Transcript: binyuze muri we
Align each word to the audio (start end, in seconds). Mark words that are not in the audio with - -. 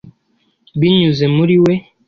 binyuze 0.79 1.25
muri 1.35 1.55
we 1.63 1.73